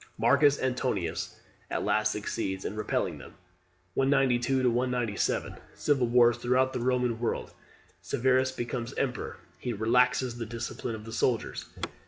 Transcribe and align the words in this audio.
Marcus 0.17 0.59
Antoninus 0.59 1.35
at 1.69 1.85
last 1.85 2.11
succeeds 2.13 2.65
in 2.65 2.75
repelling 2.75 3.19
them. 3.19 3.35
192 3.93 4.71
197. 4.71 5.57
Civil 5.75 6.07
Wars 6.07 6.37
throughout 6.37 6.73
the 6.73 6.79
Roman 6.79 7.19
world. 7.19 7.53
Severus 8.01 8.51
becomes 8.51 8.95
emperor. 8.95 9.37
He 9.59 9.73
relaxes 9.73 10.39
the 10.39 10.47
discipline 10.47 10.95
of 10.95 11.05
the 11.05 11.13
soldiers. 11.13 11.65